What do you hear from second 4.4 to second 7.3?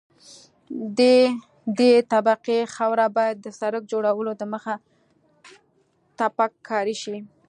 دمخه تپک کاري شي